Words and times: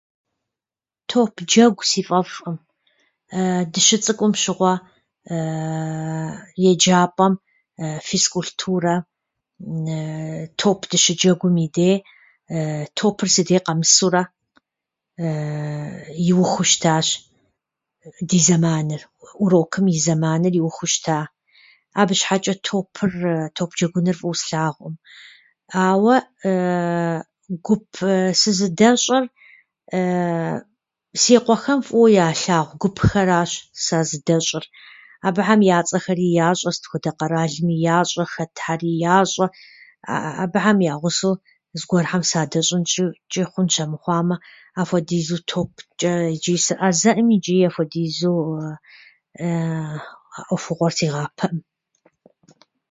Топ 1.11 1.33
джэгу 1.49 1.83
си 1.91 2.01
фӏэфӏӏым. 2.07 2.57
Дыщыцӏыкӏум 3.71 4.33
щыгъуэ 4.41 4.73
еджапӏэм 6.69 7.33
физкултырэм 8.07 9.01
топ 10.59 10.79
дыщыджэгум 10.89 11.55
и 11.65 11.67
деи 11.75 11.95
топыр 12.97 13.29
си 13.35 13.41
деи 13.47 13.61
къэмысурэ 13.65 14.23
иухыу 16.29 16.65
щытащ 16.71 17.07
ди 18.29 18.39
зэманыр, 18.47 19.01
урокым 19.43 19.85
и 19.93 19.95
зэманыр 20.05 20.53
иухыу 20.59 20.87
щыта. 20.93 21.19
Абы 21.99 22.13
щхьэчӏэ 22.19 22.53
топыр- 22.67 23.49
топ 23.57 23.69
джэгуныр 23.77 24.17
фӏыуэ 24.19 24.37
слъагъуӏым, 24.41 24.95
ауэ 25.87 26.15
гуп 27.65 27.85
сызыдэщӏыр 28.39 29.23
си 31.21 31.33
къуэхэм 31.45 31.79
фӏыуэ 31.87 32.07
ялъагъу 32.27 32.77
гупхэращ 32.81 33.51
сазыдэщӏыр. 33.85 34.65
Абыхьэм 35.27 35.61
я 35.75 35.79
цӏэхэри 35.87 36.27
ящӏэ, 36.49 36.69
сыт 36.75 36.85
хуэдэ 36.89 37.11
къэралми 37.17 37.75
ящӏэ, 37.97 38.23
хэтхьэри 38.33 38.91
ящӏэ. 39.17 39.45
Абыхьэм 40.43 40.77
я 40.91 40.95
гъусэу 41.01 41.35
зыгуэрхэм 41.79 42.23
садэщӏынкӏэкӏи 42.29 43.43
хъунщ. 43.51 43.75
Армыхъуамэ, 43.83 44.35
апхуэдизу 44.79 45.39
топчӏэ 45.49 46.13
ичӏи 46.35 46.57
сыӏэзэӏым 46.65 47.27
ичӏи 47.37 47.67
ахуэдизу 47.67 48.33
а 49.45 49.47
ӏуэхугъуэр 50.49 50.93
сигъапэӏым. 50.97 51.57